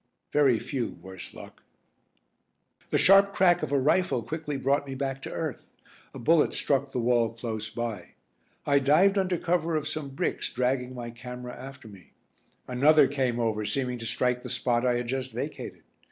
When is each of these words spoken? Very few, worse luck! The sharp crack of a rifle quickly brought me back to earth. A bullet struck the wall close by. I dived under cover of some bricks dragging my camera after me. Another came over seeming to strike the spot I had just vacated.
Very 0.33 0.57
few, 0.57 0.97
worse 0.99 1.31
luck! 1.31 1.61
The 2.89 2.97
sharp 2.97 3.33
crack 3.33 3.61
of 3.61 3.71
a 3.71 3.77
rifle 3.79 4.23
quickly 4.23 4.57
brought 4.57 4.87
me 4.87 4.95
back 4.95 5.21
to 5.21 5.31
earth. 5.31 5.69
A 6.15 6.17
bullet 6.17 6.55
struck 6.55 6.91
the 6.91 6.97
wall 6.99 7.31
close 7.35 7.69
by. 7.69 8.15
I 8.65 8.79
dived 8.79 9.15
under 9.19 9.37
cover 9.37 9.75
of 9.75 9.87
some 9.87 10.09
bricks 10.09 10.49
dragging 10.51 10.95
my 10.95 11.11
camera 11.11 11.53
after 11.55 11.87
me. 11.87 12.13
Another 12.67 13.07
came 13.07 13.39
over 13.39 13.63
seeming 13.63 13.99
to 13.99 14.07
strike 14.07 14.41
the 14.41 14.49
spot 14.49 14.87
I 14.87 14.95
had 14.95 15.05
just 15.07 15.33
vacated. 15.33 15.83